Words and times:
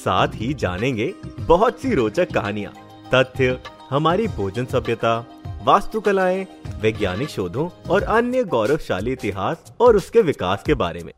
साथ 0.00 0.34
ही 0.34 0.52
जानेंगे 0.54 1.12
बहुत 1.40 1.80
सी 1.80 1.94
रोचक 1.94 2.32
कहानियाँ, 2.32 2.72
तथ्य, 3.14 3.58
हमारी 3.90 4.26
भोजन 4.28 4.64
सभ्यता, 4.66 5.18
वास्तुकलाएँ, 5.64 6.46
वैज्ञानिक 6.80 7.28
शोधों 7.28 7.68
और 7.90 8.02
अन्य 8.02 8.44
गौरवशाली 8.44 9.12
इतिहास 9.12 9.72
और 9.80 9.96
उसके 9.96 10.22
विकास 10.22 10.62
के 10.62 10.74
बारे 10.74 11.02
में। 11.04 11.12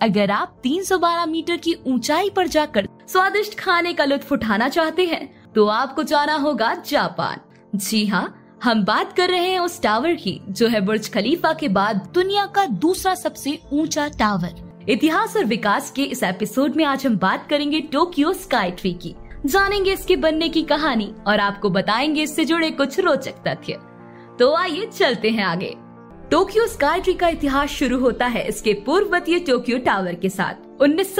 अगर 0.00 0.30
आप 0.30 0.56
312 0.62 1.26
मीटर 1.26 1.56
की 1.56 1.74
ऊंचाई 1.86 2.30
पर 2.30 2.48
जाकर 2.48 2.88
स्वादिष्ट 3.08 3.58
खाने 3.58 3.92
का 3.92 4.04
लुत्फ 4.04 4.32
उठाना 4.32 4.68
चाहते 4.68 5.04
हैं 5.06 5.52
तो 5.52 5.66
आपको 5.66 6.02
जाना 6.02 6.34
होगा 6.36 6.74
जापान। 6.88 7.40
जी 7.74 8.04
हाँ 8.06 8.26
हम 8.64 8.84
बात 8.84 9.16
कर 9.16 9.30
रहे 9.30 9.48
हैं 9.48 9.58
उस 9.58 9.80
टावर 9.82 10.14
की, 10.14 10.40
जो 10.48 10.68
है 10.68 10.80
बुर्ज 10.80 11.12
खलीफा 11.12 11.52
के 11.52 11.68
बाद 11.68 12.08
दुनिया 12.14 12.46
का 12.46 12.66
दूसरा 12.66 13.14
सबसे 13.14 13.58
ऊँचा 13.72 14.08
टावर। 14.18 14.63
इतिहास 14.88 15.36
और 15.36 15.44
विकास 15.44 15.90
के 15.90 16.02
इस 16.02 16.22
एपिसोड 16.22 16.74
में 16.76 16.84
आज 16.84 17.06
हम 17.06 17.16
बात 17.16 17.46
करेंगे 17.50 17.80
टोक्यो 17.80 18.32
स्काई 18.32 18.70
ट्री 18.70 18.92
की। 18.92 19.14
जानेंगे 19.46 19.92
इसके 19.92 20.16
बनने 20.16 20.48
की 20.48 20.62
कहानी 20.62 21.14
और 21.26 21.40
आपको 21.40 21.70
बताएँगे 21.70 22.22
इससे 22.22 22.44
जुड़े 22.44 22.70
कुछ 22.70 22.98
रोचक 23.00 23.34
तथ्य। 23.46 23.78
तो 24.38 24.54
आइए 24.54 24.86
चलते 24.86 25.30
हैं 25.30 25.44
आगे। 25.44 25.74
टोक्यो 26.30 26.66
स्काई 26.66 27.00
ट्री 27.00 27.14
का 27.14 27.28
इतिहास 27.28 27.70
शुरू 27.70 27.98
होता 27.98 28.26
है 28.26 28.48
इसके 28.48 28.72
पूर्ववर्तीय 28.72 29.38
टोक्यो 29.38 29.78
टावर 29.78 30.14
के 30.14 30.28
साथ। 30.28 30.82
उन्नीस 30.82 31.16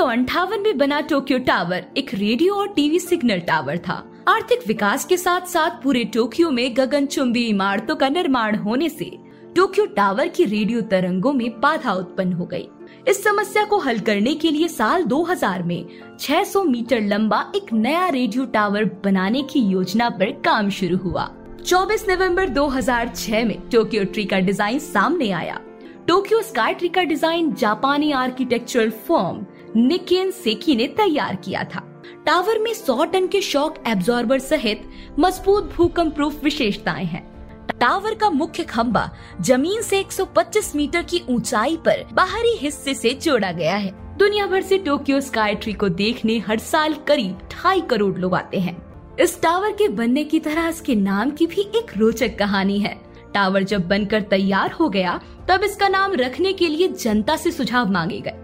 में 0.60 0.78
बना 0.78 1.00
टोक्यो 1.00 1.38
टावर 1.38 1.84
एक 1.97 2.14
रेडियो 2.14 2.55
और 2.55 2.69
टीवी 2.69 2.98
सिग्नल 2.98 3.41
टावर 3.41 3.78
था। 3.78 4.10
आर्थिक 4.28 4.58
विकास 4.66 5.05
के 5.05 5.16
साथ 5.16 5.41
साथ 5.41 5.83
पूरे 5.83 6.05
टोक्यो 6.05 6.50
में 6.50 6.77
गगन 6.77 7.06
चुंबी 7.06 7.44
इमारतों 7.44 7.97
का 7.97 8.08
निर्माण 8.08 8.56
होने 8.56 8.88
से 8.88 9.19
टोक्यो 9.56 9.86
टावर 9.86 10.28
की 10.28 10.44
रेडियो 10.44 10.81
तरंगों 10.81 11.33
में 11.33 11.60
बाधा 11.60 11.92
उत्पन्न 11.92 12.33
हो 12.33 12.47
गई। 12.47 12.69
इस 13.08 13.22
समस्या 13.24 13.64
को 13.64 13.78
हल 13.78 13.98
करने 13.98 14.34
के 14.34 14.50
लिए 14.50 14.68
साल 14.68 15.04
2000 15.04 15.62
में 15.62 15.84
600 16.18 16.64
मीटर 16.66 17.00
लंबा 17.00 17.52
एक 17.56 17.72
नया 17.72 18.08
रेडियो 18.08 18.44
टावर 18.44 18.84
बनाने 19.04 19.42
की 19.42 19.60
योजना 19.60 20.08
पर 20.10 20.32
काम 20.44 20.70
शुरू 20.70 20.96
हुआ। 20.96 21.28
24 21.64 22.08
नवंबर 22.08 22.48
2006 22.48 23.44
में 23.44 23.58
टोक्यो 23.72 24.04
ट्री 24.04 24.24
का 24.24 24.38
डिज़ाइन 24.38 24.78
सामने 24.78 25.30
आया। 25.30 25.60
टोक्यो 26.08 26.42
स्काई 26.42 26.74
ट्री 26.74 26.88
का 26.88 27.02
डिज़ाइन 27.02 27.52
जापानी 27.54 28.12
आर्किटेक्चरल 28.12 28.91
फॉर्म 28.91 29.44
निकेन 29.76 30.30
सेकी 30.30 30.76
ने 30.76 30.86
तैयार 30.86 31.36
किया 31.36 31.64
था। 31.64 31.91
टावर 32.26 32.58
में 32.58 32.72
100 32.72 33.04
टन 33.04 33.26
के 33.26 33.41
शॉक 33.41 33.82
एब्जॉर्बर 33.88 34.38
सहित 34.38 34.91
मज़बूत 35.19 35.72
भूकंप 35.76 36.14
प्रूफ 36.14 36.44
विशेषताएँ 36.44 37.04
हैं। 37.04 37.33
टावर 37.80 38.14
का 38.14 38.30
मुख्य 38.30 38.62
खम्बा 38.62 39.11
ज़मीन 39.41 39.83
से 39.83 39.98
125 39.98 40.75
मीटर 40.77 41.03
की 41.03 41.22
ऊंचाई 41.28 41.77
पर 41.77 42.05
बाहरी 42.12 42.56
हिस्से 42.56 42.94
से 42.94 43.11
जोड़ा 43.14 43.50
गया 43.53 43.77
है। 43.77 43.92
दुनिया 44.19 44.47
भर 44.47 44.62
से 44.62 44.78
टोक्यो 44.78 45.20
स्काई 45.20 45.55
ट्री 45.55 45.72
को 45.72 45.89
देखने 45.89 46.39
हर 46.39 46.58
साल 46.58 46.94
करीब 47.08 47.48
ढाई 47.53 47.81
करोड़ 47.81 48.16
लोग 48.19 48.34
आते 48.34 48.61
हैं। 48.61 48.77
इस 49.20 49.41
टावर 49.42 49.72
के 49.72 49.89
बनने 49.89 50.25
की 50.25 50.41
तरह 50.41 50.69
इसके 50.69 50.94
नाम 50.94 51.31
की 51.31 51.47
भी 51.47 51.61
एक 51.77 51.97
रोचक 51.97 52.39
कहानी 52.39 52.78
है। 52.78 52.94
टावर 53.34 53.62
जब 53.62 53.88
बनकर 53.88 54.22
तैयार 54.22 54.72
हो 54.72 54.88
गया 54.88 55.21
तब 55.48 55.65
इसका 55.65 55.88
नाम 55.88 56.12
रखने 56.12 56.53
के 56.53 56.69
लिए 56.69 56.88
जनता 56.88 57.37
से 57.37 57.50
सुझाव 57.50 57.91
मांगे 57.91 58.21
गए। 58.21 58.34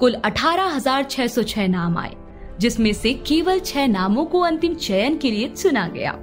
कुल 0.00 0.14
18,606 0.14 1.68
नाम 1.68 1.96
आए 1.98 2.14
जिसमें 2.60 2.92
से 2.92 3.12
केवल 3.26 3.60
छह 3.60 3.86
नामों 3.86 4.24
को 4.24 4.40
अंतिम 4.40 4.74
चयन 4.74 5.16
के 5.16 5.30
लिए 5.30 5.48
चुना 5.48 5.86
गया। 5.88 6.18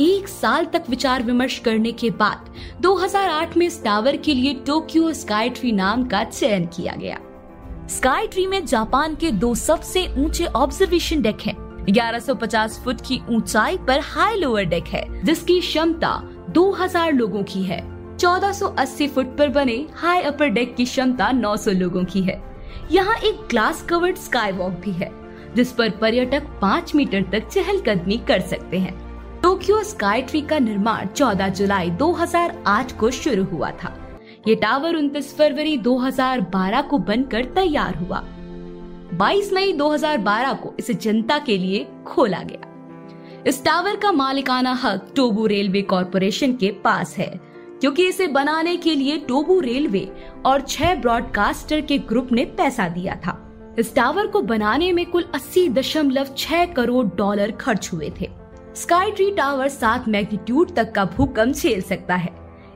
एक 0.00 0.28
साल 0.28 0.64
तक 0.64 0.84
विचार 0.88 1.22
विमर्श 1.22 1.58
करने 1.58 1.92
के 1.92 2.10
बाद 2.10 2.54
2008 2.80 3.56
में 3.56 3.66
इस 3.66 3.82
टावर 3.84 4.16
के 4.16 4.34
लिए 4.34 4.54
टोक्यो 4.54 5.12
स्काई 5.12 5.50
ट्री 5.50 5.72
नाम 5.72 6.04
का 6.04 6.22
चयन 6.24 6.66
किया 6.66 6.92
गया। 6.92 7.18
स्काई 7.88 8.26
ट्री 8.26 8.46
में 8.46 8.64
जापान 8.66 9.14
के 9.14 9.30
दो 9.30 9.54
सबसे 9.54 10.06
ऊँचे 10.18 10.46
ऑब्जर्वेशन 10.46 11.22
डेक 11.22 11.40
हैं। 11.40 11.84
1150 11.86 12.80
फुट 12.84 13.00
की 13.00 13.20
ऊंचाई 13.30 13.78
पर 13.78 14.00
हाई 14.00 14.36
लोअर 14.36 14.64
डेक 14.64 14.84
है, 14.84 15.24
जिसकी 15.24 15.60
क्षमता 15.60 16.16
2000 16.50 17.12
लोगों 17.12 17.42
की 17.42 17.62
है। 17.62 17.80
1480 18.18 19.08
फुट 19.08 19.36
पर 19.38 19.48
बने 19.48 19.86
हाई 19.94 20.22
अपर 20.22 20.48
डेक 20.48 20.74
की 20.76 20.84
क्षमता 20.84 21.30
900 21.32 21.72
लोगों 21.72 22.04
की 22.04 22.22
है। 22.22 22.42
यहाँ 22.90 23.16
एक 23.16 23.46
ग्लास 23.50 23.82
कवर्ड 23.82 24.16
स्काई 24.16 24.52
वॉक 24.52 24.72
भी 24.72 24.92
है, 24.92 25.12
जिस 25.56 25.72
पर 25.72 25.90
पर्यटक 25.90 26.42
पाँच 26.62 26.94
मीटर 26.94 27.22
तक 27.22 27.48
चहलकदमी 27.48 28.16
कर 28.18 28.40
सकते 28.40 28.78
हैं। 28.78 29.11
टोक्यो 29.52 29.82
स्काई 29.84 30.22
ट्री 30.22 30.40
का 30.40 30.58
निर्माण 30.58 31.06
14 31.08 31.48
जुलाई 31.48 31.90
2008 31.92 32.92
को 32.92 33.10
शुरू 33.10 33.42
हुआ 33.44 33.70
था। 33.70 33.90
ये 34.48 34.54
टावर 34.54 34.96
29 34.96 35.32
फरवरी 35.38 35.76
2012 35.78 36.82
को 36.82 36.98
बनकर 37.00 37.44
तैयार 37.44 37.96
हुआ। 37.96 38.20
22 39.18 39.52
मई 39.52 39.72
2012 39.72 40.54
को 40.54 40.72
इसे 40.78 40.94
जनता 40.94 41.38
के 41.38 41.58
लिए 41.58 41.86
खोला 42.06 42.42
गया। 42.42 43.42
इस 43.46 43.64
टावर 43.64 43.96
का 43.96 44.12
मालिकाना 44.12 44.72
हक 44.82 45.12
टोबू 45.16 45.46
रेलवे 45.46 45.82
कॉरपोरेशन 45.82 46.56
के 46.56 46.70
पास 46.84 47.16
है, 47.18 47.30
क्योंकि 47.80 48.08
इसे 48.08 48.26
बनाने 48.30 48.76
के 48.76 48.94
लिए 48.94 49.18
टोबू 49.18 49.60
रेलवे 49.60 50.08
और 50.46 50.60
छह 50.60 50.94
ब्रॉडकास्टर 50.94 51.80
के 51.80 51.98
ग्रुप 51.98 52.32
ने 52.32 52.44
पैसा 52.58 52.88
दिया 52.88 53.20
था। 53.26 53.40
इस 53.78 53.94
टावर 53.94 54.26
को 54.26 54.42
बनाने 54.42 54.92
में 54.92 55.06
कुल 55.06 55.30
अस्सी 55.34 55.68
दशमलव 55.70 56.34
छह 56.38 56.64
करोड़ 56.66 57.06
डॉलर 57.16 57.50
खर्च 57.50 57.90
हुए 57.92 58.12
थे। 58.20 58.41
स्काई 58.76 59.10
ट्री 59.10 59.30
टावर 59.30 59.68
सात 59.68 60.08
मैग्नीट्यूड 60.08 60.74
तक 60.74 60.92
का 60.92 61.04
भूकंप 61.04 61.54
झेल 61.54 61.82
सकता 61.82 62.14
है। 62.14 62.30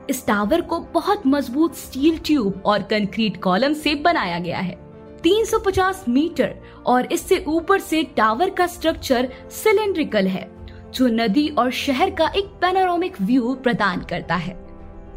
इस 0.09 0.27
टावर 0.27 0.61
को 0.61 0.79
बहुत 0.79 1.23
मज़बूत 1.27 1.75
स्टील 1.75 2.17
ट्यूब 2.17 2.61
और 2.65 2.81
कंक्रीट 2.81 3.41
कॉलम 3.41 3.73
से 3.73 3.95
बनाया 3.95 4.39
गया 4.39 4.59
है। 4.59 4.77
350 5.23 6.05
मीटर 6.09 6.55
और 6.85 7.13
इससे 7.13 7.43
ऊपर 7.47 7.79
से 7.79 8.03
टावर 8.03 8.49
का 8.49 8.67
स्ट्रक्चर 8.67 9.29
सिलेंड्रिकल 9.51 10.27
है, 10.27 10.49
जो 10.93 11.07
नदी 11.07 11.49
और 11.49 11.71
शहर 11.71 12.09
का 12.09 12.27
एक 12.27 12.45
पैनोरामिक 12.45 13.21
व्यू 13.21 13.53
प्रदान 13.53 14.01
करता 14.01 14.35
है। 14.35 14.67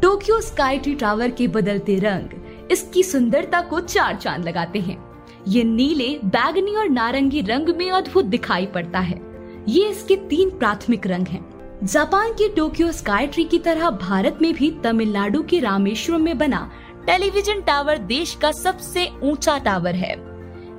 टोक्यो 0.01 0.41
स्काई 0.41 0.79
ट्री 0.79 0.95
टावर 0.95 1.29
के 1.29 1.47
बदलते 1.47 1.95
रंग 1.95 2.69
इसकी 2.71 3.03
सुंदरता 3.03 3.61
को 3.61 3.79
चार 3.79 4.15
चाँद 4.15 4.45
लगाते 4.45 4.79
हैं। 4.79 5.03
ये 5.47 5.63
नीले, 5.63 6.19
बैगनी 6.25 6.75
और 6.75 6.89
नारंगी 6.89 7.41
रंग 7.41 7.69
में 7.69 7.91
अद्भुत 7.91 8.25
दिखाई 8.25 8.65
पड़ता 8.65 8.99
है। 8.99 9.30
ये 9.69 9.89
इसके 9.89 10.15
तीन 10.15 10.49
प्राथमिक 10.49 11.07
रंग 11.07 11.27
हैं। 11.27 11.45
जापान 11.83 12.31
के 12.31 12.49
टोक्यो 12.49 12.91
स्काई 12.91 13.27
ट्री 13.27 13.43
की 13.43 13.59
तरह 13.59 13.89
भारत 13.89 14.37
में 14.41 14.53
भी 14.53 14.71
तमिलनाडु 14.71 15.43
के 15.43 15.59
रामेश्वरम 15.59 16.21
में 16.21 16.37
बना 16.37 16.71
टेलीविज़न 17.05 17.61
टावर 17.61 17.97
देश 17.97 18.35
का 18.35 18.51
सबसे 18.51 19.09
ऊँचा 19.23 19.57
टावर 19.57 19.95
है। 19.95 20.13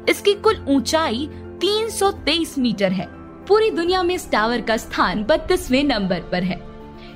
इसकी 0.08 0.34
कुल 0.34 0.64
ऊंचाई 0.68 1.30
323 1.60 2.58
मीटर 2.58 2.92
है। 2.92 3.06
पूरी 3.46 3.70
दुनिया 3.70 4.02
में 4.02 4.14
इस 4.14 4.30
टावर 4.30 4.60
का 4.60 4.76
स्थान 4.76 5.24
बत्तीसवे 5.24 5.82
नंबर 5.82 6.20
पर 6.20 6.42
है। 6.42 6.62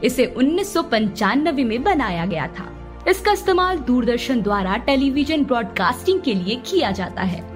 इसे 0.05 0.27
उन्नीस 0.27 0.75
सौ 0.75 0.83
पंचानवे 0.83 1.65
में 1.65 1.83
बनाया 1.83 2.27
गया 2.27 2.47
था। 2.47 2.73
इसका 3.09 3.33
इस्तेमाल 3.33 3.79
दूरदर्शन 3.79 4.43
द्वारा 4.43 4.77
टेलीविज़न 4.77 5.45
ब्रॉडकास्टिंग 5.45 6.21
के 6.21 6.35
लिए 6.35 6.57
किया 6.57 6.91
जाता 6.91 7.23
है। 7.23 7.56